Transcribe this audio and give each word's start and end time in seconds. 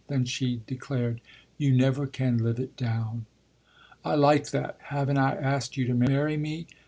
Then 0.07 0.25
she 0.25 0.63
declared: 0.65 1.21
"You 1.59 1.77
never 1.77 2.07
can 2.07 2.39
live 2.39 2.57
it 2.59 2.75
down." 2.75 3.27
"I 4.03 4.15
like 4.15 4.49
that! 4.49 4.79
Haven't 4.85 5.19
I 5.19 5.35
asked 5.35 5.77
you 5.77 5.85
to 5.85 5.93
marry 5.93 6.37
me? 6.37 6.65